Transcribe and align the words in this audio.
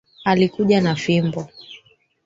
Alikuja 0.25 0.81
na 0.81 0.95
fimbo 0.95 1.47